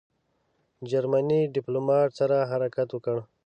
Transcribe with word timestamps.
جرمني 0.89 1.41
ډیپلوماټ 1.55 2.09
سره 2.19 2.37
حرکت 2.51 2.87
وکړ. 2.91 3.17